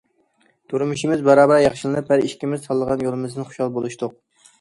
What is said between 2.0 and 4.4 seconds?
ھەر ئىككىمىز تاللىغان يولىمىزدىن خۇشال بولۇشتۇق.